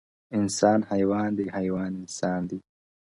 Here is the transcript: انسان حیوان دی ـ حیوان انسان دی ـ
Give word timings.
انسان 0.37 0.79
حیوان 0.91 1.29
دی 1.37 1.45
ـ 1.49 1.55
حیوان 1.57 1.91
انسان 2.01 2.39
دی 2.49 2.57
ـ 2.61 2.63